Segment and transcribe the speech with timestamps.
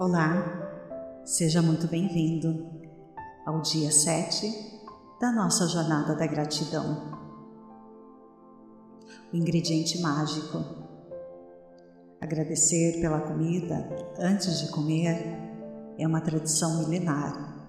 [0.00, 2.66] Olá, seja muito bem-vindo
[3.44, 4.50] ao dia 7
[5.20, 7.20] da nossa jornada da gratidão.
[9.30, 10.56] O ingrediente mágico.
[12.18, 13.86] Agradecer pela comida
[14.18, 15.18] antes de comer
[15.98, 17.68] é uma tradição milenar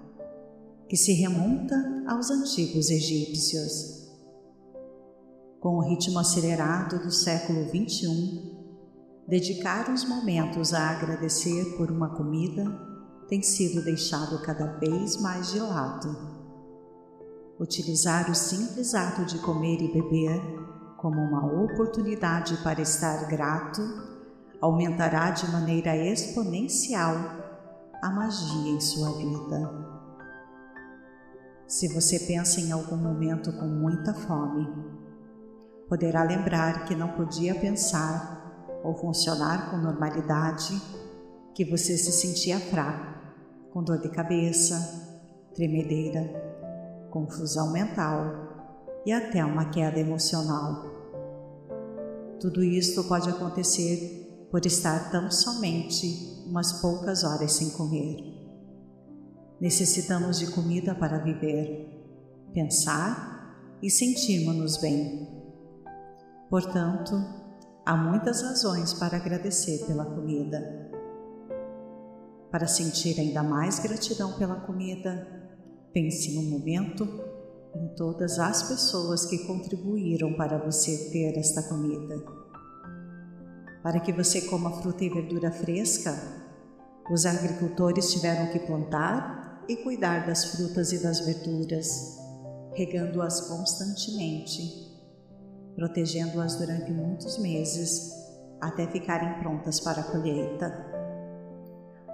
[0.88, 1.76] que se remonta
[2.08, 4.10] aos antigos egípcios.
[5.60, 8.61] Com o ritmo acelerado do século XXI,
[9.32, 12.66] Dedicar os momentos a agradecer por uma comida
[13.30, 16.18] tem sido deixado cada vez mais de lado.
[17.58, 20.38] Utilizar o simples ato de comer e beber
[20.98, 23.82] como uma oportunidade para estar grato
[24.60, 27.16] aumentará de maneira exponencial
[28.04, 29.72] a magia em sua vida.
[31.66, 34.68] Se você pensa em algum momento com muita fome,
[35.88, 38.41] poderá lembrar que não podia pensar
[38.84, 40.82] ou funcionar com normalidade,
[41.54, 43.20] que você se sentia fraco,
[43.72, 44.76] com dor de cabeça,
[45.54, 46.30] tremedeira,
[47.10, 50.86] confusão mental e até uma queda emocional.
[52.40, 58.18] Tudo isto pode acontecer por estar tão somente umas poucas horas sem comer.
[59.60, 61.88] Necessitamos de comida para viver,
[62.54, 65.28] pensar e sentirmos-nos bem.
[66.50, 67.41] Portanto,
[67.92, 70.90] Há muitas razões para agradecer pela comida.
[72.50, 75.28] Para sentir ainda mais gratidão pela comida,
[75.92, 77.04] pense no momento
[77.76, 82.16] em todas as pessoas que contribuíram para você ter esta comida.
[83.84, 86.16] Para que você coma fruta e verdura fresca,
[87.12, 92.18] os agricultores tiveram que plantar e cuidar das frutas e das verduras,
[92.74, 94.91] regando-as constantemente
[95.76, 98.12] protegendo-as durante muitos meses
[98.60, 100.92] até ficarem prontas para a colheita.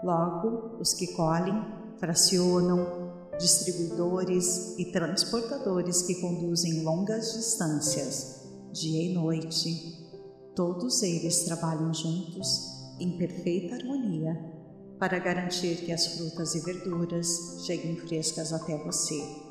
[0.03, 1.65] Logo, os que colhem
[1.99, 3.07] fracionam
[3.37, 10.05] distribuidores e transportadores que conduzem longas distâncias, dia e noite.
[10.55, 14.35] Todos eles trabalham juntos em perfeita harmonia
[14.97, 19.46] para garantir que as frutas e verduras cheguem frescas até você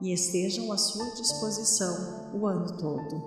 [0.00, 3.22] e estejam à sua disposição o ano todo.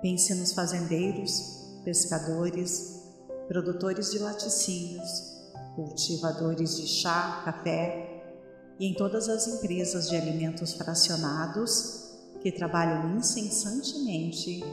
[0.00, 3.02] Pense nos fazendeiros, pescadores,
[3.46, 5.32] produtores de laticínios,
[5.76, 8.22] cultivadores de chá, café
[8.78, 14.64] e em todas as empresas de alimentos fracionados que trabalham incessantemente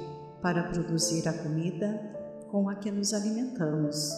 [0.41, 2.17] para produzir a comida
[2.49, 4.11] com a que nos alimentamos.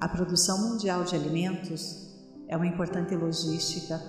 [0.00, 2.14] A produção mundial de alimentos
[2.48, 4.00] é uma importante logística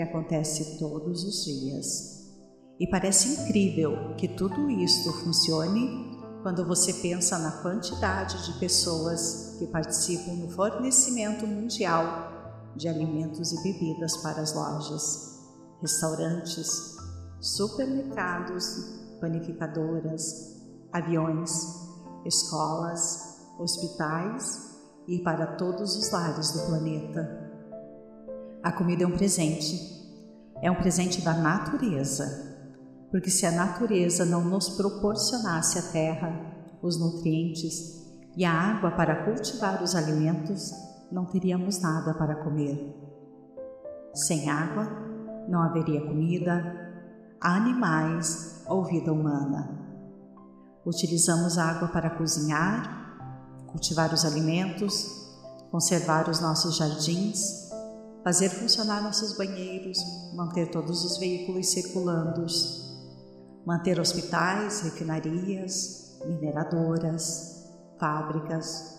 [0.00, 2.20] que acontece todos os dias.
[2.78, 9.66] E parece incrível que tudo isto funcione quando você pensa na quantidade de pessoas que
[9.66, 15.38] participam no fornecimento mundial de alimentos e bebidas para as lojas,
[15.82, 16.96] restaurantes,
[17.38, 18.64] supermercados,
[19.20, 20.56] panificadoras,
[20.90, 21.50] aviões,
[22.24, 27.49] escolas, hospitais e para todos os lares do planeta.
[28.62, 29.78] A comida é um presente,
[30.62, 32.50] é um presente da natureza
[33.10, 36.32] porque se a natureza não nos proporcionasse a terra,
[36.80, 38.00] os nutrientes
[38.36, 40.72] e a água para cultivar os alimentos,
[41.10, 42.96] não teríamos nada para comer.
[44.14, 44.86] Sem água,
[45.48, 46.94] não haveria comida,
[47.40, 49.76] animais ou vida humana.
[50.86, 55.28] Utilizamos água para cozinhar, cultivar os alimentos,
[55.70, 57.69] conservar os nossos jardins,
[58.22, 59.98] fazer funcionar nossos banheiros,
[60.34, 62.46] manter todos os veículos circulando
[63.64, 68.98] manter hospitais, refinarias, mineradoras, fábricas,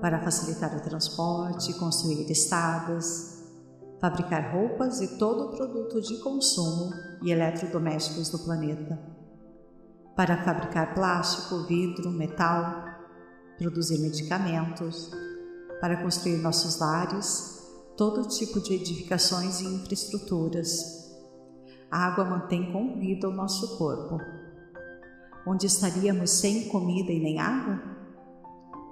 [0.00, 3.42] para facilitar o transporte, construir estradas,
[4.00, 6.92] fabricar roupas e todo o produto de consumo
[7.22, 8.98] e eletrodomésticos do planeta,
[10.16, 12.84] para fabricar plástico, vidro, metal,
[13.58, 15.10] produzir medicamentos,
[15.80, 17.53] para construir nossos lares,
[17.96, 21.04] todo tipo de edificações e infraestruturas
[21.94, 24.18] a água mantém com vida o nosso corpo.
[25.46, 27.80] Onde estaríamos sem comida e nem água?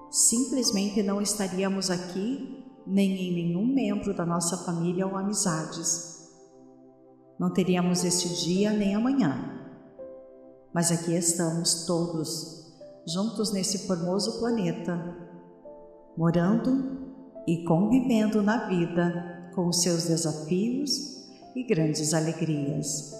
[0.08, 6.31] Simplesmente não estaríamos aqui, nem em nenhum membro da nossa família ou amizades.
[7.40, 9.69] Não teríamos este dia nem amanhã.
[10.72, 12.72] Mas aqui estamos todos,
[13.04, 15.16] juntos nesse formoso planeta,
[16.16, 17.01] morando
[17.46, 23.12] e convivendo na vida com os seus desafios e grandes alegrias.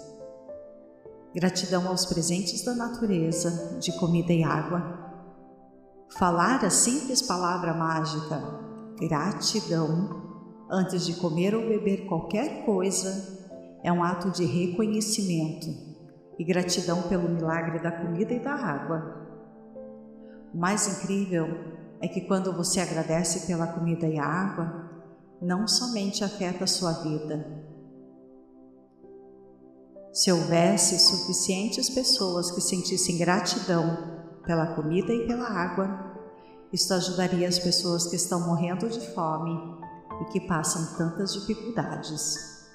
[1.35, 5.03] Gratidão aos presentes da natureza, de comida e água,
[6.19, 8.39] Falar a simples palavra mágica
[9.01, 10.23] gratidão
[10.71, 13.41] antes de comer ou beber qualquer coisa
[13.83, 15.69] é um ato de reconhecimento
[16.39, 19.27] e gratidão pelo milagre da comida e da água.
[20.53, 21.49] O mais incrível
[22.03, 24.91] é que quando você agradece pela comida e a água,
[25.41, 27.63] não somente afeta a sua vida.
[30.13, 36.13] Se houvesse suficientes pessoas que sentissem gratidão pela comida e pela água,
[36.73, 39.57] isto ajudaria as pessoas que estão morrendo de fome
[40.23, 42.67] e que passam tantas dificuldades.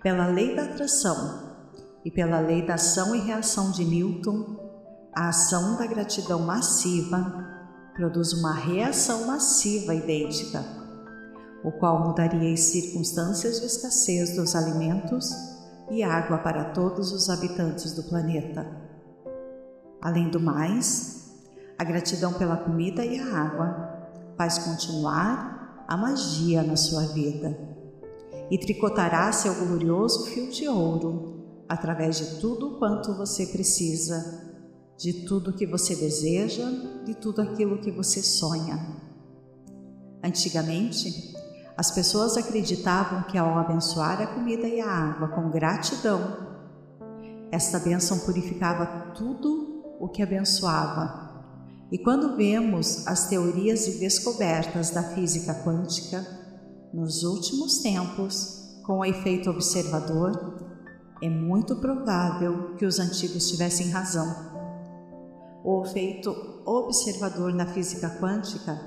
[0.00, 1.56] Pela lei da atração
[2.04, 4.62] e pela lei da ação e reação de Newton,
[5.12, 7.53] a ação da gratidão massiva
[7.94, 10.64] produz uma reação massiva idêntica,
[11.62, 15.30] o qual mudaria as circunstâncias de escassez dos alimentos
[15.90, 18.66] e água para todos os habitantes do planeta.
[20.02, 21.32] Além do mais,
[21.78, 27.56] a gratidão pela comida e a água faz continuar a magia na sua vida
[28.50, 34.53] e tricotará seu glorioso fio de ouro através de tudo quanto você precisa
[34.96, 36.70] de tudo que você deseja,
[37.04, 38.78] de tudo aquilo que você sonha.
[40.22, 41.34] Antigamente,
[41.76, 46.54] as pessoas acreditavam que ao abençoar a comida e a água com gratidão,
[47.50, 51.24] esta bênção purificava tudo o que abençoava.
[51.90, 56.24] E quando vemos as teorias e descobertas da física quântica,
[56.92, 60.62] nos últimos tempos, com o efeito observador,
[61.22, 64.53] é muito provável que os antigos tivessem razão
[65.64, 66.30] o efeito
[66.66, 68.78] observador na física quântica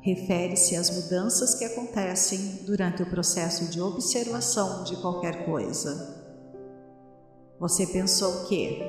[0.00, 6.20] refere-se às mudanças que acontecem durante o processo de observação de qualquer coisa.
[7.60, 8.80] Você pensou que,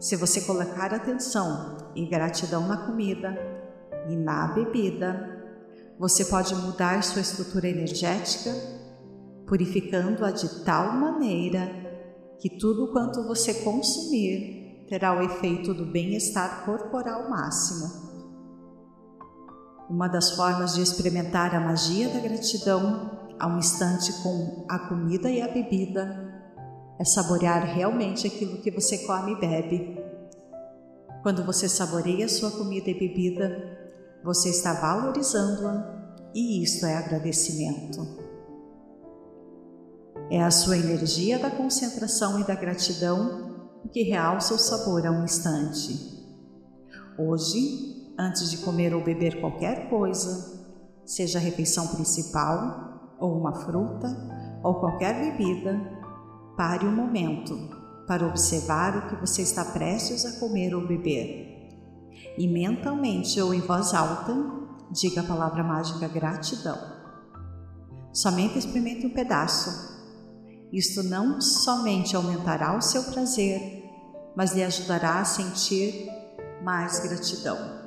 [0.00, 3.38] se você colocar atenção e gratidão na comida
[4.08, 5.38] e na bebida,
[5.96, 8.52] você pode mudar sua estrutura energética,
[9.46, 11.70] purificando-a de tal maneira
[12.40, 14.59] que tudo quanto você consumir
[14.90, 18.10] terá o efeito do bem-estar corporal máximo.
[19.88, 23.08] Uma das formas de experimentar a magia da gratidão
[23.38, 26.28] a um instante com a comida e a bebida
[26.98, 30.04] é saborear realmente aquilo que você come e bebe.
[31.22, 33.78] Quando você saboreia sua comida e bebida,
[34.24, 38.00] você está valorizando-a e isso é agradecimento.
[40.28, 43.49] É a sua energia da concentração e da gratidão
[43.84, 46.10] o que realça o sabor a um instante.
[47.18, 50.60] Hoje, antes de comer ou beber qualquer coisa,
[51.04, 54.08] seja a refeição principal, ou uma fruta,
[54.62, 55.78] ou qualquer bebida,
[56.56, 57.56] pare um momento
[58.06, 61.48] para observar o que você está prestes a comer ou beber.
[62.36, 64.34] E mentalmente ou em voz alta,
[64.90, 66.78] diga a palavra mágica gratidão.
[68.12, 69.89] Somente experimente um pedaço
[70.72, 73.84] isto não somente aumentará o seu prazer,
[74.36, 76.08] mas lhe ajudará a sentir
[76.62, 77.80] mais gratidão.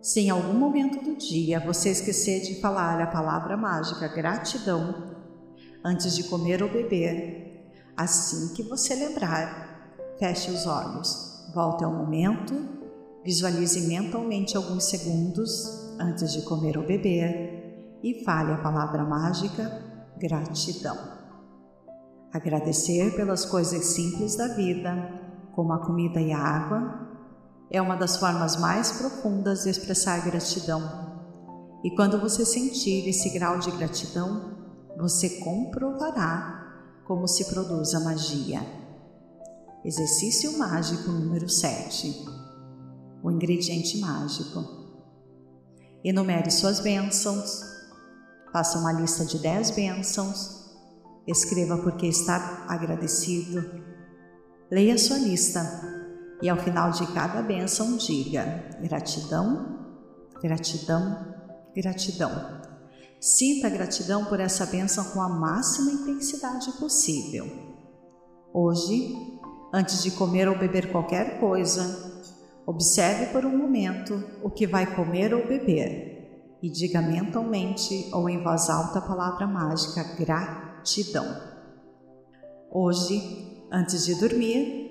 [0.00, 5.16] Se em algum momento do dia você esquecer de falar a palavra mágica gratidão
[5.84, 12.54] antes de comer ou beber, assim que você lembrar, feche os olhos, volte ao momento,
[13.24, 19.82] visualize mentalmente alguns segundos antes de comer ou beber e fale a palavra mágica
[20.16, 21.17] gratidão.
[22.32, 24.92] Agradecer pelas coisas simples da vida,
[25.54, 27.08] como a comida e a água,
[27.70, 30.82] é uma das formas mais profundas de expressar gratidão.
[31.82, 34.58] E quando você sentir esse grau de gratidão,
[34.98, 38.60] você comprovará como se produz a magia.
[39.82, 42.26] Exercício mágico número 7.
[43.22, 44.64] O ingrediente mágico.
[46.04, 47.62] Enumere suas bênçãos.
[48.52, 50.57] Faça uma lista de 10 bênçãos
[51.28, 53.84] Escreva porque está agradecido.
[54.70, 55.60] Leia sua lista
[56.40, 59.78] e ao final de cada bênção diga gratidão,
[60.42, 61.34] gratidão,
[61.76, 62.62] gratidão.
[63.20, 67.46] Sinta gratidão por essa bênção com a máxima intensidade possível.
[68.54, 69.14] Hoje,
[69.74, 72.24] antes de comer ou beber qualquer coisa,
[72.66, 78.42] observe por um momento o que vai comer ou beber e diga mentalmente ou em
[78.42, 81.26] voz alta a palavra mágica gratidão gratidão.
[82.70, 84.90] Hoje, antes de dormir,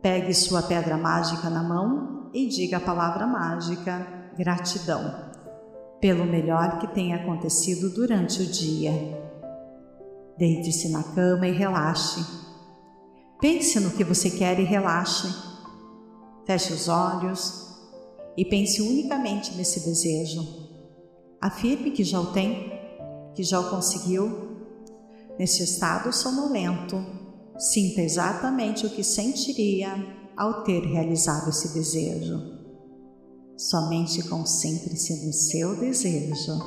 [0.00, 5.28] pegue sua pedra mágica na mão e diga a palavra mágica gratidão
[6.00, 8.92] pelo melhor que tenha acontecido durante o dia.
[10.38, 12.24] Deite-se na cama e relaxe.
[13.40, 15.28] Pense no que você quer e relaxe.
[16.46, 17.68] Feche os olhos
[18.36, 20.68] e pense unicamente nesse desejo.
[21.40, 22.72] Afirme que já o tem,
[23.34, 24.47] que já o conseguiu.
[25.38, 26.96] Nesse estado sonolento,
[27.56, 29.94] sinta exatamente o que sentiria
[30.36, 32.58] ao ter realizado esse desejo.
[33.56, 36.58] Somente concentre-se no seu desejo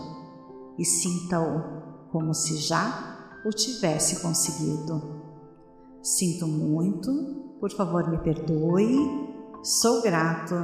[0.79, 5.21] e sinta-o como se já o tivesse conseguido.
[6.01, 8.95] Sinto muito, por favor me perdoe,
[9.61, 10.55] sou grato,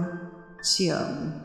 [0.61, 1.41] te amo.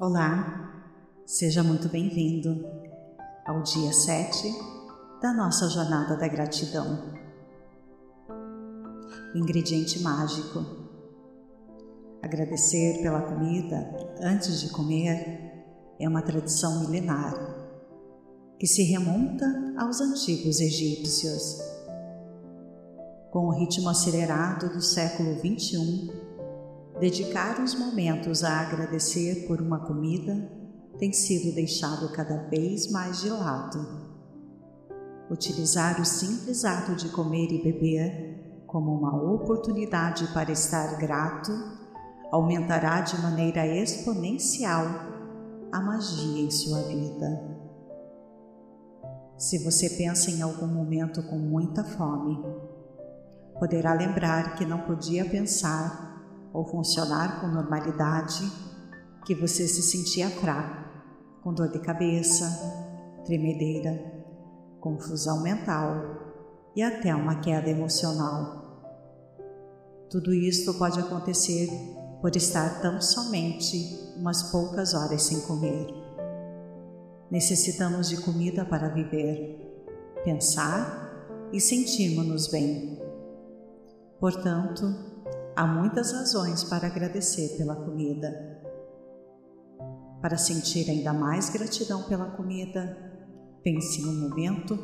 [0.00, 0.84] Olá,
[1.24, 2.81] seja muito bem-vindo
[3.46, 4.52] ao dia 7
[5.20, 7.12] da nossa jornada da gratidão.
[9.34, 10.82] O ingrediente mágico
[12.22, 15.66] Agradecer pela comida antes de comer
[15.98, 17.34] é uma tradição milenar
[18.60, 19.44] que se remonta
[19.76, 21.58] aos antigos egípcios.
[23.32, 26.12] Com o ritmo acelerado do século XXI,
[27.00, 30.48] dedicar os momentos a agradecer por uma comida
[30.98, 34.12] tem sido deixado cada vez mais de lado.
[35.30, 41.52] Utilizar o simples ato de comer e beber como uma oportunidade para estar grato
[42.30, 44.86] aumentará de maneira exponencial
[45.70, 47.52] a magia em sua vida.
[49.36, 52.38] Se você pensa em algum momento com muita fome,
[53.58, 58.50] poderá lembrar que não podia pensar ou funcionar com normalidade,
[59.24, 60.90] que você se sentia fraco,
[61.42, 62.46] com dor de cabeça,
[63.24, 64.12] tremedeira,
[64.80, 66.22] confusão mental
[66.74, 68.62] e até uma queda emocional.
[70.10, 71.68] Tudo isto pode acontecer
[72.20, 75.86] por estar tão somente umas poucas horas sem comer.
[77.30, 79.84] Necessitamos de comida para viver,
[80.24, 83.00] pensar e sentirmos-nos bem.
[84.20, 84.94] Portanto,
[85.56, 88.61] há muitas razões para agradecer pela comida.
[90.22, 92.96] Para sentir ainda mais gratidão pela comida,
[93.62, 94.74] pense um momento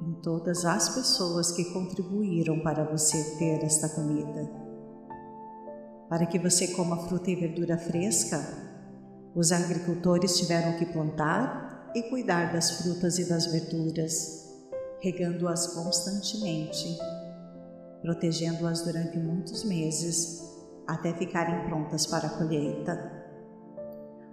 [0.00, 4.68] em todas as pessoas que contribuíram para você ter esta comida
[6.08, 8.42] para que você coma fruta e verdura fresca,
[9.34, 14.48] os agricultores tiveram que plantar e cuidar das frutas e das verduras,
[15.00, 16.98] regando-as constantemente,
[18.02, 20.42] protegendo-as durante muitos meses
[20.86, 23.17] até ficarem prontas para a colheita.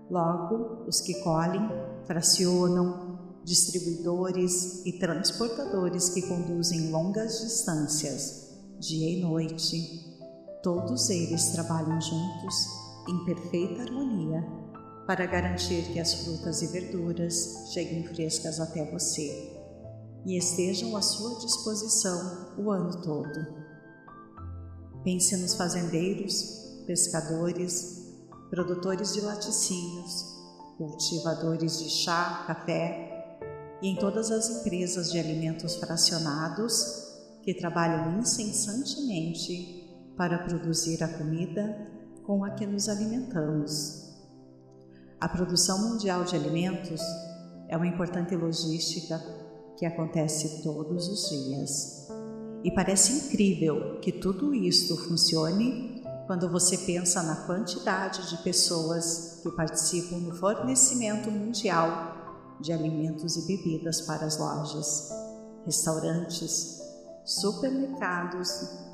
[0.09, 1.69] Logo, os que colhem
[2.05, 10.15] fracionam distribuidores e transportadores que conduzem longas distâncias, dia e noite,
[10.65, 12.55] Todos eles trabalham juntos
[13.07, 14.43] em perfeita harmonia
[15.05, 19.53] para garantir que as frutas e verduras cheguem frescas até você
[20.25, 23.45] e estejam à sua disposição o ano todo.
[25.03, 27.94] Pense nos fazendeiros, pescadores,
[28.55, 30.33] produtores de laticínios,
[30.77, 33.37] cultivadores de chá, café
[33.81, 37.03] e em todas as empresas de alimentos fracionados
[37.43, 41.91] que trabalham incessantemente para produzir a comida
[42.23, 44.15] com a que nos alimentamos.
[45.19, 47.01] A produção mundial de alimentos
[47.67, 49.21] é uma importante logística
[49.77, 52.07] que acontece todos os dias.
[52.63, 55.94] E parece incrível que tudo isto funcione
[56.25, 63.47] quando você pensa na quantidade de pessoas que participam no fornecimento mundial de alimentos e
[63.47, 65.09] bebidas para as lojas,
[65.65, 66.81] restaurantes,
[67.23, 68.49] supermercados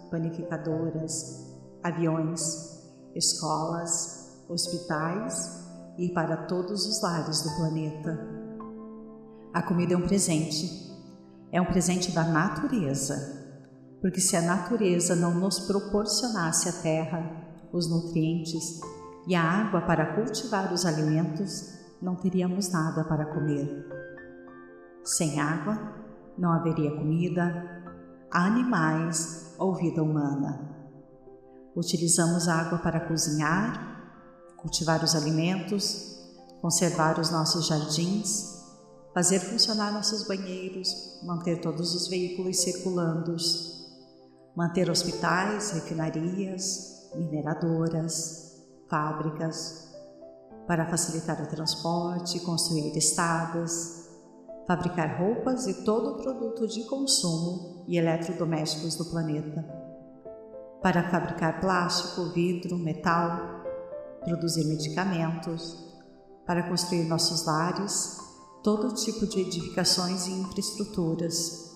[0.10, 2.82] panificadoras, aviões,
[3.16, 5.62] escolas, hospitais
[5.98, 8.20] e para todos os lares do planeta.
[9.54, 10.92] A comida é um presente,
[11.52, 13.40] é um presente da natureza,
[14.01, 18.81] porque se a natureza não nos proporcionasse a terra, os nutrientes
[19.27, 23.86] e a água para cultivar os alimentos, não teríamos nada para comer.
[25.03, 25.77] Sem água,
[26.38, 27.84] não haveria comida,
[28.31, 30.67] animais ou vida humana.
[31.75, 33.91] Utilizamos água para cozinhar,
[34.58, 36.20] cultivar os alimentos,
[36.60, 38.62] conservar os nossos jardins,
[39.13, 40.89] fazer funcionar nossos banheiros,
[41.24, 43.36] manter todos os veículos circulando,
[44.55, 48.51] manter hospitais, refinarias, mineradoras,
[48.89, 49.89] fábricas,
[50.67, 54.10] para facilitar o transporte, construir estradas,
[54.67, 59.65] fabricar roupas e todo o produto de consumo e eletrodomésticos do planeta.
[60.81, 63.63] Para fabricar plástico, vidro, metal,
[64.24, 65.91] produzir medicamentos,
[66.46, 68.17] para construir nossos lares,
[68.63, 71.71] todo tipo de edificações e infraestruturas.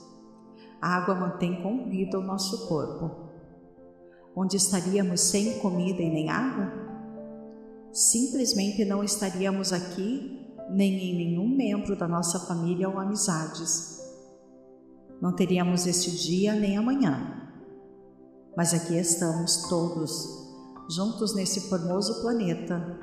[0.86, 3.10] A água mantém com vida o nosso corpo.
[4.36, 6.86] Onde estaríamos sem comida e nem água?
[7.96, 14.02] simplesmente não estaríamos aqui, nem em nenhum membro da nossa família ou amizades.
[15.22, 17.50] Não teríamos este dia nem amanhã.
[18.56, 20.28] Mas aqui estamos todos,
[20.90, 23.00] juntos nesse formoso planeta,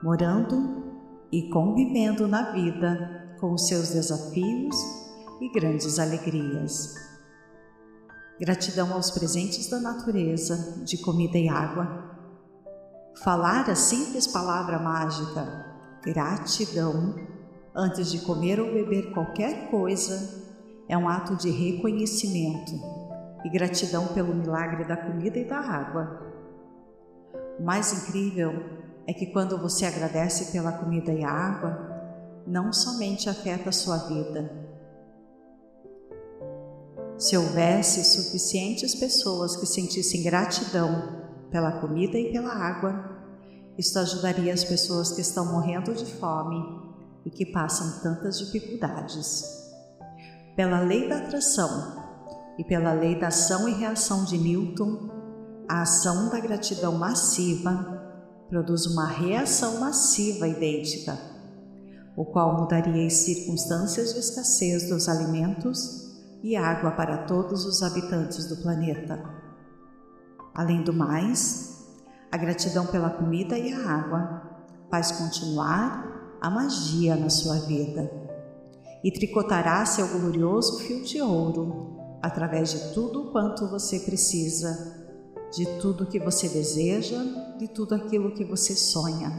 [0.00, 0.84] morando
[1.32, 4.76] e convivendo na vida com os seus desafios
[5.40, 6.94] e grandes alegrias.
[8.40, 12.08] Gratidão aos presentes da natureza, de comida e água
[13.22, 15.66] Falar a simples palavra mágica
[16.04, 17.16] gratidão
[17.74, 20.46] antes de comer ou beber qualquer coisa
[20.88, 22.72] é um ato de reconhecimento
[23.44, 26.32] e gratidão pelo milagre da comida e da água.
[27.58, 28.52] O mais incrível
[29.04, 33.96] é que quando você agradece pela comida e a água, não somente afeta a sua
[33.96, 34.67] vida.
[37.18, 43.18] Se houvesse suficientes pessoas que sentissem gratidão pela comida e pela água,
[43.76, 46.62] isto ajudaria as pessoas que estão morrendo de fome
[47.26, 49.42] e que passam tantas dificuldades.
[50.54, 52.04] Pela lei da atração
[52.56, 55.10] e pela lei da ação e reação de Newton,
[55.68, 58.00] a ação da gratidão massiva
[58.48, 61.18] produz uma reação massiva idêntica,
[62.16, 66.07] o qual mudaria as circunstâncias de escassez dos alimentos
[66.42, 69.22] e água para todos os habitantes do planeta.
[70.54, 71.86] Além do mais,
[72.30, 74.42] a gratidão pela comida e a água
[74.90, 78.10] faz continuar a magia na sua vida
[79.02, 84.96] e tricotará seu glorioso fio de ouro através de tudo quanto você precisa,
[85.52, 87.22] de tudo que você deseja,
[87.58, 89.32] de tudo aquilo que você sonha.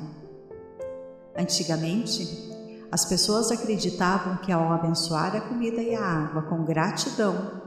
[1.37, 2.48] Antigamente,
[2.91, 7.61] as pessoas acreditavam que ao abençoar a comida e a água com gratidão,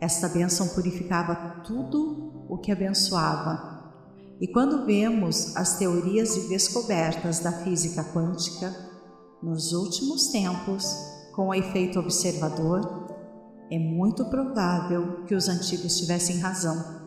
[0.00, 3.92] esta bênção purificava tudo o que abençoava.
[4.40, 8.74] E quando vemos as teorias e descobertas da física quântica,
[9.42, 10.96] nos últimos tempos,
[11.34, 13.04] com o efeito observador,
[13.70, 17.02] é muito provável que os antigos tivessem razão.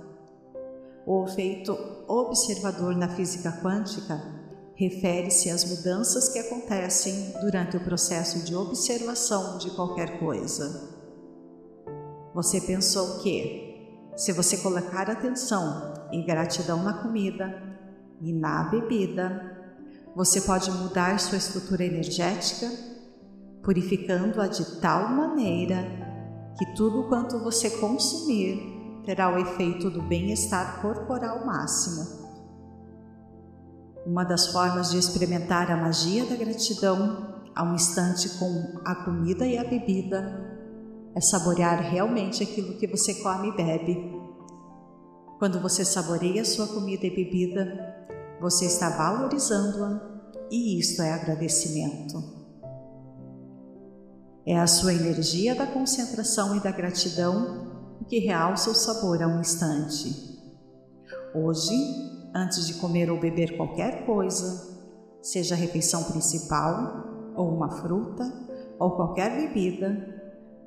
[1.06, 1.76] O efeito
[2.08, 4.37] observador na física quântica
[4.78, 10.96] refere-se às mudanças que acontecem durante o processo de observação de qualquer coisa.
[12.36, 13.68] Você pensou que
[14.16, 17.60] se você colocar atenção e gratidão na comida
[18.22, 19.58] e na bebida,
[20.16, 22.70] você pode mudar sua estrutura energética,
[23.64, 25.84] purificando-a de tal maneira
[26.58, 32.27] que tudo quanto você consumir terá o efeito do bem-estar corporal máximo.
[34.08, 39.46] Uma das formas de experimentar a magia da gratidão a um instante com a comida
[39.46, 40.48] e a bebida
[41.14, 44.18] é saborear realmente aquilo que você come e bebe.
[45.40, 48.08] Quando você saboreia sua comida e bebida,
[48.40, 50.00] você está valorizando-a
[50.50, 52.24] e isto é agradecimento.
[54.46, 59.42] É a sua energia da concentração e da gratidão que realça o sabor a um
[59.42, 60.40] instante.
[61.36, 64.78] Hoje, antes de comer ou beber qualquer coisa,
[65.22, 68.24] seja a refeição principal, ou uma fruta,
[68.80, 70.18] ou qualquer bebida,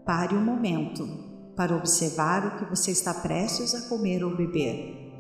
[0.04, 1.06] Pare um momento
[1.54, 5.14] para observar o que você está prestes a comer ou beber.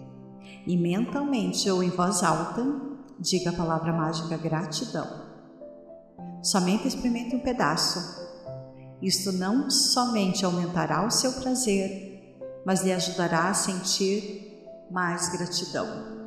[0.66, 2.64] E mentalmente ou em voz alta,
[3.18, 5.06] diga a palavra mágica gratidão.
[6.42, 8.20] Somente experimente um pedaço.
[9.00, 12.36] Isto não somente aumentará o seu prazer,
[12.66, 16.19] mas lhe ajudará a sentir mais gratidão.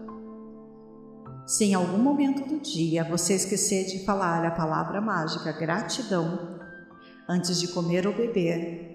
[1.45, 6.53] Se em algum momento do dia você esquecer de falar a palavra mágica gratidão,
[7.27, 8.91] antes de comer ou beber.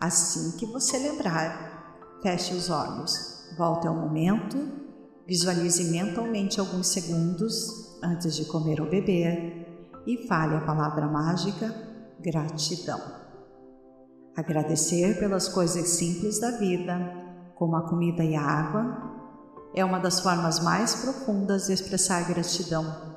[0.00, 4.56] Assim que você lembrar, feche os olhos, volte ao momento,
[5.26, 11.72] visualize mentalmente alguns segundos antes de comer ou beber e fale a palavra mágica
[12.20, 13.00] gratidão.
[14.36, 16.98] Agradecer pelas coisas simples da vida,
[17.54, 19.11] como a comida e a água,
[19.74, 23.12] é uma das formas mais profundas de expressar gratidão.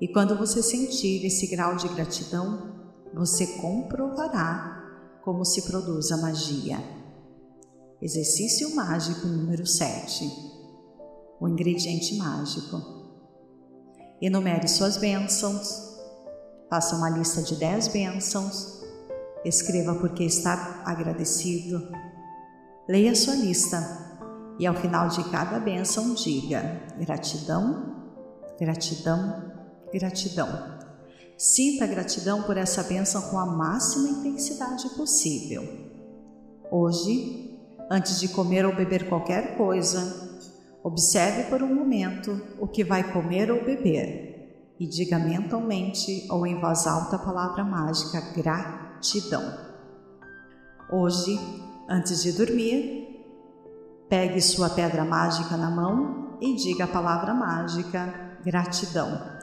[0.00, 2.74] E quando você sentir esse grau de gratidão,
[3.14, 4.82] você comprovará
[5.22, 6.78] como se produz a magia.
[8.02, 10.30] Exercício mágico número 7.
[11.40, 12.80] O ingrediente mágico.
[14.20, 15.96] Enumere suas bênçãos.
[16.68, 18.82] Faça uma lista de 10 bênçãos.
[19.44, 21.88] Escreva porque está agradecido.
[22.88, 24.05] Leia sua lista
[24.58, 27.96] e ao final de cada bênção diga gratidão,
[28.58, 29.52] gratidão,
[29.92, 30.76] gratidão.
[31.36, 35.62] Sinta gratidão por essa bênção com a máxima intensidade possível.
[36.70, 40.26] Hoje, antes de comer ou beber qualquer coisa,
[40.86, 46.60] Observe por um momento o que vai comer ou beber e diga mentalmente ou em
[46.60, 49.42] voz alta a palavra mágica gratidão.
[50.92, 51.40] Hoje,
[51.90, 53.05] antes de dormir,
[54.08, 59.36] pegue sua pedra mágica na mão e diga a palavra mágica gratidão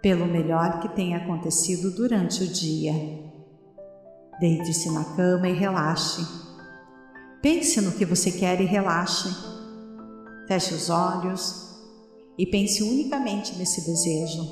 [0.00, 2.94] pelo melhor que tenha acontecido durante o dia.
[4.40, 6.26] Deite-se na cama e relaxe.
[7.42, 9.28] Pense no que você quer e relaxe.
[10.48, 11.78] Feche os olhos
[12.38, 14.48] e pense unicamente nesse desejo.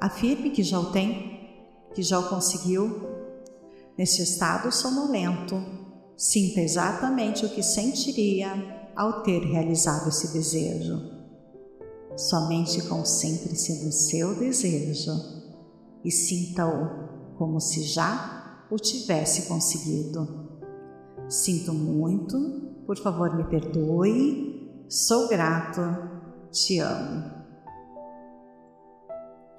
[0.00, 1.38] Afirme que já o tem,
[1.94, 3.06] que já o conseguiu.
[3.96, 5.60] Nesse estado sonolento,
[6.18, 8.50] sinta exatamente o que sentiria
[8.96, 11.16] ao ter realizado esse desejo.
[12.16, 15.12] Somente concentre-se no seu desejo
[16.04, 20.48] e sinta-o como se já o tivesse conseguido.
[21.28, 22.36] Sinto muito,
[22.84, 24.48] por favor me perdoe
[24.88, 25.82] Sou grato,
[26.50, 27.30] te amo.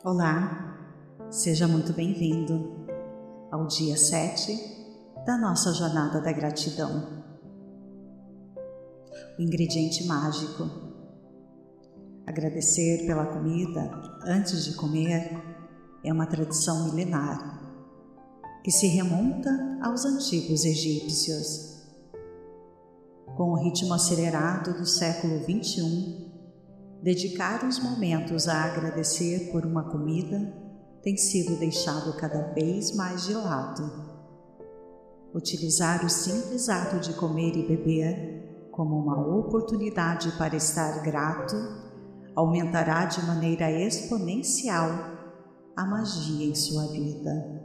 [0.04, 2.88] Olá, seja muito bem-vindo
[3.52, 4.79] ao dia 7
[5.30, 7.24] da nossa jornada da gratidão.
[9.38, 10.68] O ingrediente mágico.
[12.26, 13.92] Agradecer pela comida
[14.26, 15.40] antes de comer
[16.04, 17.60] é uma tradição milenar
[18.64, 19.52] que se remonta
[19.84, 21.88] aos antigos egípcios
[23.38, 26.28] com o ritmo acelerado do século XXI,
[27.04, 30.52] dedicar os momentos a agradecer por uma comida
[31.04, 34.19] tem sido deixado cada vez mais de lado.
[35.34, 41.56] Utilizar o simples ato de comer e beber como uma oportunidade para estar grato
[42.36, 44.90] aumentará de maneira exponencial
[45.76, 47.60] a magia em sua vida.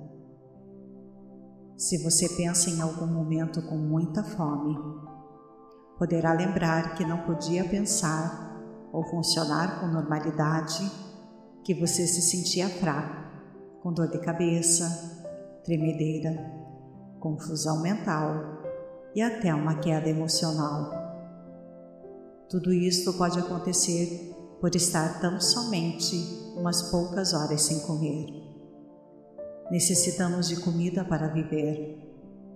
[1.76, 4.76] Se você pensa em algum momento com muita fome,
[5.98, 8.60] poderá lembrar que não podia pensar
[8.92, 10.90] ou funcionar com normalidade,
[11.64, 13.24] que você se sentia fraco,
[13.82, 14.84] com dor de cabeça,
[15.64, 16.63] tremedeira,
[17.24, 18.60] confusão mental
[19.14, 20.90] e até uma queda emocional.
[22.50, 26.14] Tudo isto pode acontecer por estar tão somente
[26.54, 28.26] umas poucas horas sem comer.
[29.70, 31.98] Necessitamos de comida para viver,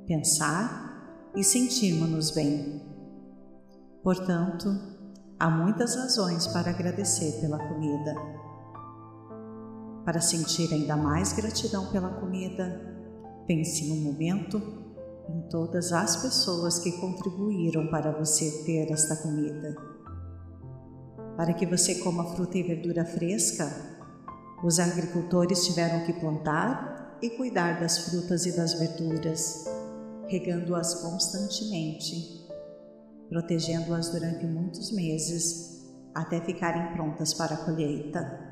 [0.07, 2.83] pensar e sentirmos-nos bem.
[4.03, 4.69] Portanto,
[5.41, 8.15] há muitas razões para agradecer pela comida.
[10.05, 12.99] Para sentir ainda mais gratidão pela comida,
[13.49, 14.63] pense no momento
[15.29, 19.75] em todas as pessoas que contribuíram para você ter esta comida.
[21.37, 23.69] Para que você coma fruta e verdura fresca,
[24.63, 29.65] os agricultores tiveram que plantar e cuidar das frutas e das verduras,
[30.29, 32.39] regando-as constantemente
[33.29, 38.49] protegendo-as durante muitos meses até ficarem prontas para a colheita.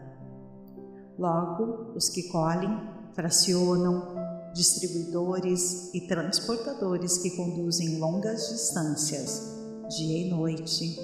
[1.19, 2.79] Logo, os que colhem,
[3.15, 4.26] fracionam,
[4.57, 9.55] distribuidores e transportadores que conduzem longas distâncias,
[9.91, 10.99] dia e noite,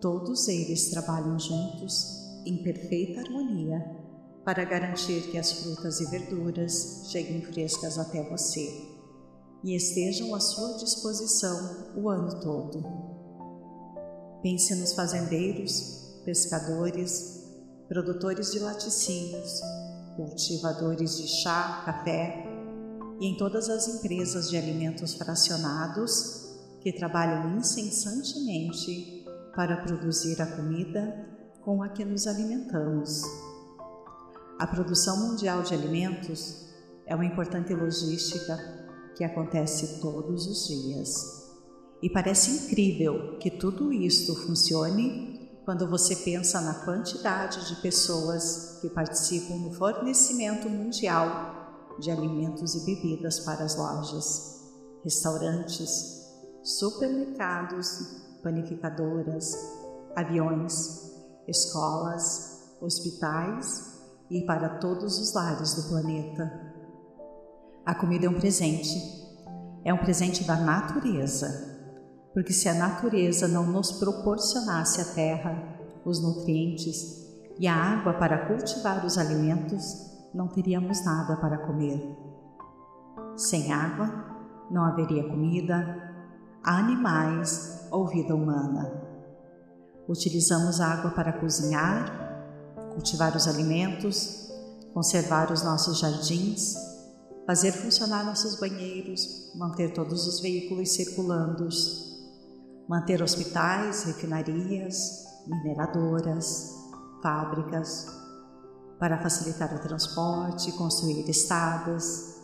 [0.00, 3.84] todos eles trabalham juntos em perfeita harmonia
[4.44, 8.70] para garantir que as frutas e verduras cheguem frescas até você
[9.64, 12.84] e estejam à sua disposição o ano todo.
[14.42, 17.44] Pense nos fazendeiros, pescadores,
[17.88, 19.60] produtores de laticínios,
[20.14, 22.55] cultivadores de chá, café
[23.20, 26.46] e em todas as empresas de alimentos fracionados
[26.80, 29.24] que trabalham incessantemente
[29.54, 31.26] para produzir a comida
[31.62, 33.22] com a que nos alimentamos.
[34.58, 36.66] A produção mundial de alimentos
[37.06, 38.56] é uma importante logística
[39.16, 41.46] que acontece todos os dias.
[42.02, 48.88] E parece incrível que tudo isto funcione quando você pensa na quantidade de pessoas que
[48.90, 51.65] participam no fornecimento mundial
[51.98, 54.60] de alimentos e bebidas para as lojas,
[55.02, 56.24] restaurantes,
[56.62, 57.86] supermercados,
[58.42, 59.54] panificadoras,
[60.14, 61.12] aviões,
[61.46, 63.96] escolas, hospitais
[64.30, 66.74] e para todos os lares do planeta.
[67.84, 68.98] A comida é um presente,
[69.84, 71.76] é um presente da natureza,
[72.34, 77.24] porque se a natureza não nos proporcionasse a terra, os nutrientes
[77.58, 80.05] e a água para cultivar os alimentos,
[80.36, 82.16] não teríamos nada para comer.
[83.36, 84.08] Sem água,
[84.70, 86.14] não haveria comida,
[86.62, 88.92] animais ou vida humana.
[90.08, 92.04] Utilizamos água para cozinhar,
[92.92, 94.48] cultivar os alimentos,
[94.94, 96.86] conservar os nossos jardins
[97.46, 101.68] fazer funcionar nossos banheiros, manter todos os veículos circulando.
[102.88, 106.72] manter hospitais, refinarias, mineradoras,
[107.20, 108.06] fábricas,
[108.98, 112.40] para facilitar o transporte, construir estradas,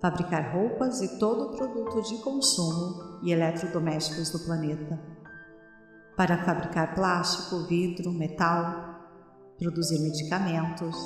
[0.00, 5.00] fabricar roupas e todo produto de consumo e eletrodomésticos do planeta,
[6.16, 8.88] para fabricar plástico, vidro, metal,
[9.58, 10.96] produzir medicamentos,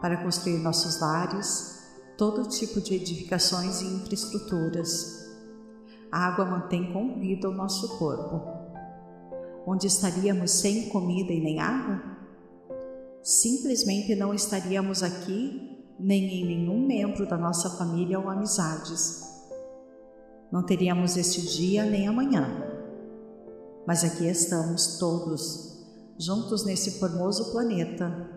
[0.00, 1.78] para construir nossos lares,
[2.16, 5.28] todo tipo de edificações e infraestruturas.
[6.10, 8.42] A água mantém com vida o nosso corpo.
[9.66, 12.17] Onde estaríamos sem comida e nem água?
[13.28, 19.20] Simplesmente não estaríamos aqui nem em nenhum membro da nossa família ou amizades.
[20.50, 22.48] Não teríamos este dia nem amanhã.
[23.86, 25.78] Mas aqui estamos todos,
[26.18, 28.30] juntos nesse formoso planeta,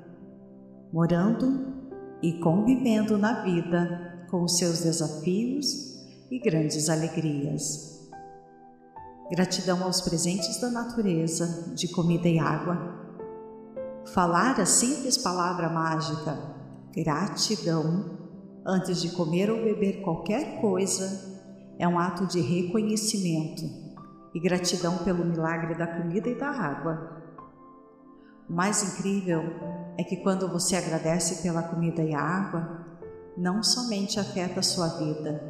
[0.92, 1.74] morando
[2.22, 5.68] e convivendo na vida com os seus desafios
[6.30, 7.98] e grandes alegrias.
[9.32, 13.11] Gratidão aos presentes da natureza, de comida e água.
[14.06, 16.52] Falar a simples palavra mágica
[16.94, 18.20] Gratidão,
[18.66, 21.40] antes de comer ou beber qualquer coisa,
[21.80, 23.64] é um ato de reconhecimento
[24.34, 27.24] e gratidão pelo milagre da comida e da água.
[28.50, 29.42] O mais incrível
[29.98, 32.86] é que quando você agradece pela comida e a água,
[33.38, 35.42] não somente afeta a sua vida.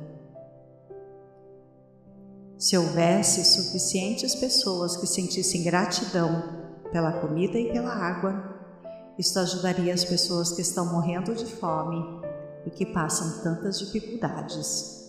[2.56, 6.61] Se houvesse suficientes pessoas que sentissem gratidão
[6.92, 8.52] pela comida e pela água,
[9.18, 12.04] isto ajudaria as pessoas que estão morrendo de fome
[12.66, 15.02] e que passam tantas dificuldades.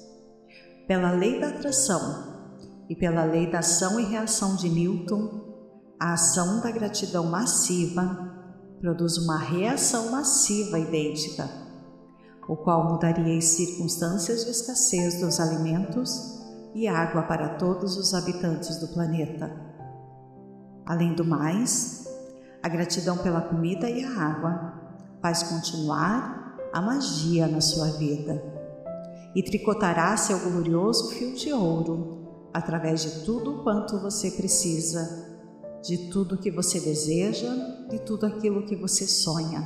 [0.86, 2.50] Pela lei da atração
[2.88, 5.40] e pela lei da ação e reação de Newton,
[5.98, 8.32] a ação da gratidão massiva
[8.80, 11.48] produz uma reação massiva idêntica,
[12.48, 16.40] o qual mudaria as circunstâncias de escassez dos alimentos
[16.74, 19.71] e água para todos os habitantes do planeta.
[20.84, 22.06] Além do mais,
[22.62, 24.74] a gratidão pela comida e a água
[25.20, 28.42] faz continuar a magia na sua vida
[29.34, 35.40] e tricotará seu glorioso fio de ouro através de tudo quanto você precisa,
[35.82, 37.50] de tudo que você deseja,
[37.88, 39.62] de tudo aquilo que você sonha.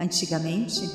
[0.00, 0.88] Antigamente,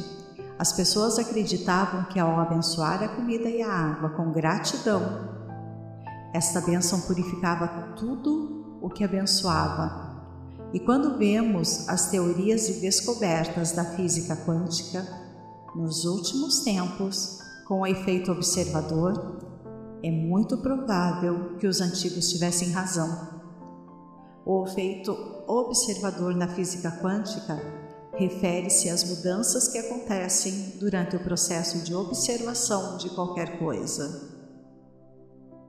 [0.58, 5.02] as pessoas acreditavam que ao abençoar a comida e a água com gratidão,
[6.34, 10.10] esta bênção purificava tudo o que abençoava
[10.72, 15.04] e quando vemos as teorias e descobertas da física quântica,
[15.76, 19.40] nos últimos tempos, com o efeito observador,
[20.04, 23.40] é muito provável que os antigos tivessem razão.
[24.46, 25.12] O efeito
[25.48, 27.60] observador na física quântica
[28.14, 34.38] refere-se às mudanças que acontecem durante o processo de observação de qualquer coisa.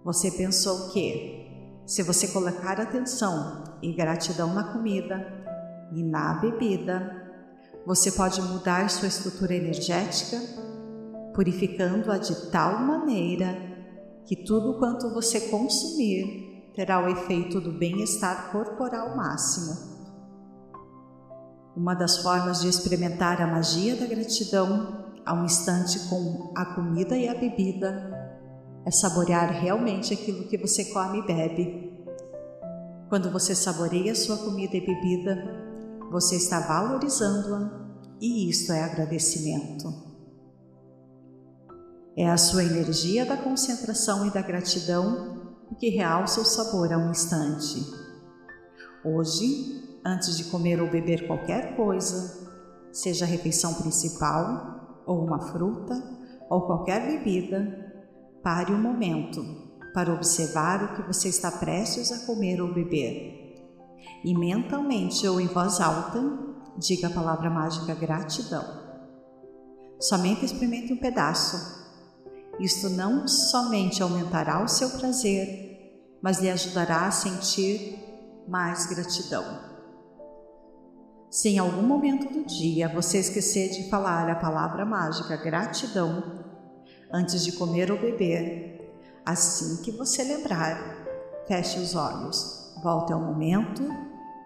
[0.04, 1.39] Você pensou que,
[1.86, 5.26] se você colocar atenção e gratidão na comida
[5.92, 7.20] e na bebida,
[7.86, 10.38] você pode mudar sua estrutura energética,
[11.34, 13.56] purificando-a de tal maneira
[14.26, 19.90] que tudo quanto você consumir terá o efeito do bem-estar corporal máximo.
[21.76, 27.16] Uma das formas de experimentar a magia da gratidão a um instante com a comida
[27.16, 28.09] e a bebida
[28.84, 32.04] é saborear realmente aquilo que você come e bebe.
[33.08, 35.36] Quando você saboreia sua comida e bebida,
[36.10, 37.90] você está valorizando-a
[38.20, 40.10] e isto é agradecimento.
[42.16, 47.10] É a sua energia da concentração e da gratidão que realça o sabor a um
[47.10, 47.84] instante.
[49.04, 52.48] Hoje, antes de comer ou beber qualquer coisa,
[52.92, 55.94] seja a refeição principal, ou uma fruta,
[56.50, 57.89] ou qualquer bebida,
[58.42, 59.44] Pare um momento
[59.92, 63.56] para observar o que você está prestes a comer ou beber.
[64.24, 66.20] E mentalmente ou em voz alta,
[66.78, 68.64] diga a palavra mágica gratidão.
[70.00, 71.78] Somente experimente um pedaço.
[72.58, 77.98] Isto não somente aumentará o seu prazer, mas lhe ajudará a sentir
[78.48, 79.70] mais gratidão.
[81.30, 86.49] Se em algum momento do dia você esquecer de falar a palavra mágica gratidão,
[87.12, 88.94] antes de comer ou beber.
[89.24, 90.78] Assim que você lembrar,
[91.46, 93.82] feche os olhos, volte ao momento,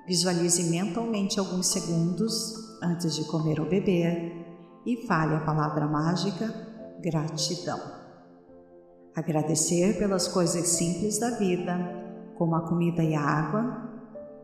[0.07, 4.45] visualize mentalmente alguns segundos antes de comer ou beber
[4.85, 6.53] e fale a palavra mágica
[7.01, 7.81] gratidão.
[9.15, 11.79] Agradecer pelas coisas simples da vida,
[12.37, 13.85] como a comida e a água,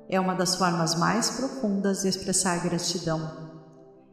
[0.08, 3.50] é uma das formas mais profundas de expressar gratidão.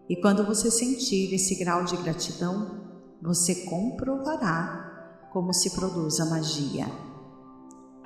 [0.10, 2.87] E quando você sentir esse grau de gratidão,
[3.22, 6.86] você comprovará como se produz a magia.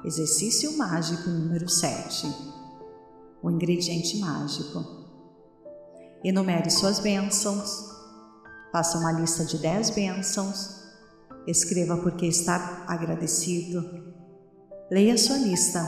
[0.04, 2.28] Exercício mágico número 7.
[3.44, 4.84] O ingrediente mágico.
[6.24, 7.90] Enumere suas bênçãos.
[8.72, 10.82] Faça uma lista de 10 bênçãos.
[11.46, 14.14] Escreva por que está agradecido.
[14.90, 15.82] Leia sua lista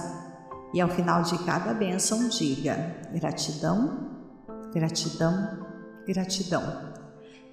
[0.73, 4.09] e ao final de cada bênção diga gratidão,
[4.73, 5.67] gratidão,
[6.07, 6.92] gratidão.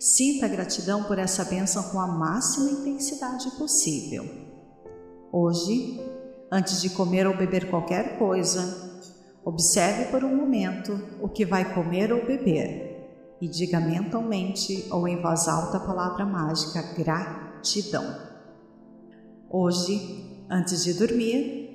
[0.00, 4.24] Sinta gratidão por essa bênção com a máxima intensidade possível.
[5.30, 6.00] Hoje,
[6.52, 8.90] Antes de comer ou beber qualquer coisa,
[9.44, 15.22] observe por um momento o que vai comer ou beber e diga mentalmente ou em
[15.22, 18.04] voz alta a palavra mágica gratidão.
[19.48, 21.70] Hoje, antes de dormir,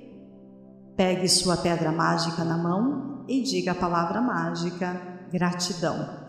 [0.94, 5.00] pegue sua pedra mágica na mão e diga a palavra mágica
[5.32, 6.25] gratidão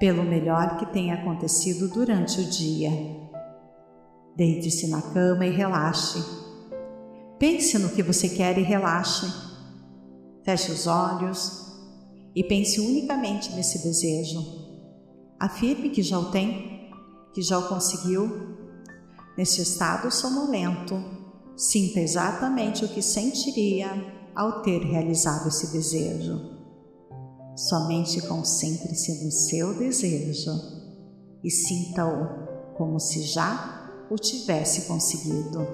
[0.00, 2.90] pelo melhor que tenha acontecido durante o dia.
[4.34, 6.40] Deite-se na cama e relaxe
[7.40, 9.26] Pense no que você quer e relaxe.
[10.44, 11.72] Feche os olhos
[12.36, 14.44] e pense unicamente nesse desejo.
[15.40, 16.90] Afirme que já o tem,
[17.32, 18.58] que já o conseguiu.
[19.38, 21.02] Nesse estado sonolento,
[21.56, 23.88] sinta exatamente o que sentiria
[24.36, 26.59] ao ter realizado esse desejo.
[27.68, 30.50] Somente concentre-se no seu desejo
[31.44, 35.66] e sinta-o como se já o tivesse conseguido.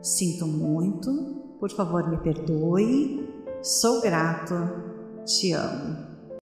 [0.00, 1.10] Sinto muito,
[1.58, 3.28] por favor me perdoe,
[3.60, 4.54] sou grato,
[5.24, 6.13] te amo.